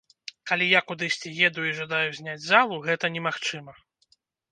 [0.51, 3.77] Калі я кудысьці еду і жадаю зняць залу, гэта немагчыма.